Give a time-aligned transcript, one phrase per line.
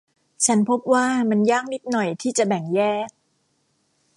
[0.45, 3.09] ฉันพบว่ามันยากนิดหน่อยที่จะแบ่งแยก